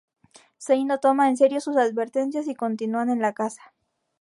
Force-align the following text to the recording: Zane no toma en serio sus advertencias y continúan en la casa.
Zane 0.65 0.85
no 0.85 0.97
toma 0.99 1.29
en 1.29 1.37
serio 1.37 1.61
sus 1.61 1.77
advertencias 1.77 2.47
y 2.47 2.55
continúan 2.55 3.11
en 3.11 3.19
la 3.21 3.33
casa. 3.33 3.71